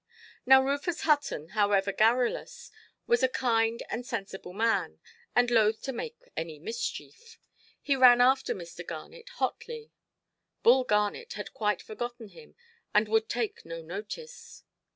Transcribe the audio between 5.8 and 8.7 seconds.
to make any mischief. He ran after